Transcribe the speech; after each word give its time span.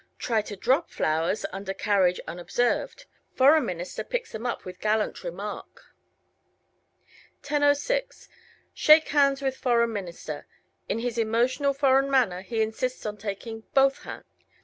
Try 0.17 0.41
to 0.41 0.55
drop 0.55 0.89
flowers 0.89 1.45
under 1.53 1.75
carriage 1.75 2.19
unobserved. 2.27 3.05
Foreign 3.35 3.67
Minister 3.67 4.03
picks 4.03 4.31
them 4.31 4.47
up 4.47 4.65
with 4.65 4.79
gallant 4.81 5.23
remark. 5.23 5.93
10:06 7.43 8.27
Shake 8.73 9.09
hands 9.09 9.43
with 9.43 9.55
Foreign 9.55 9.93
Minister. 9.93 10.47
In 10.89 10.97
his 10.97 11.19
emotional 11.19 11.75
foreign 11.75 12.09
manner 12.09 12.41
he 12.41 12.63
insists 12.63 13.05
on 13.05 13.17
taking 13.17 13.61
both 13.75 13.99
hands. 13.99 14.25